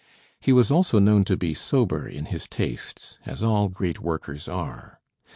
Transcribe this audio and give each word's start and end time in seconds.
He 0.39 0.51
was 0.51 0.71
also 0.71 0.97
known 0.97 1.25
to 1.25 1.37
be 1.37 1.53
sober 1.53 2.07
in 2.07 2.25
his 2.25 2.47
tastes, 2.47 3.19
as 3.23 3.43
all 3.43 3.69
great 3.69 3.99
workers 4.01 4.47
are. 4.47 4.99